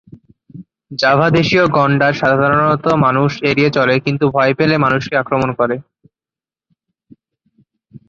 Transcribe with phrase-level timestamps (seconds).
[0.91, 5.75] জাভাদেশীয় গণ্ডার সাধারণত মানুষ এড়িয়ে চলে, কিন্তু ভয় পেলে মানুষকে আক্রমণ করে।